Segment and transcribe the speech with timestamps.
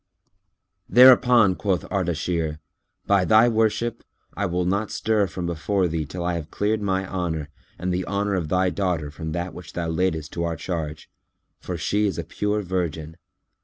[0.89, 2.57] Thereupon quoth Ardashir,
[3.05, 7.07] "By thy worship, I will not stir from before thee till I have cleared my
[7.07, 11.07] honour and the honour of thy daughter from that which thou laidest to our charge;
[11.59, 13.15] for she is a pure virgin.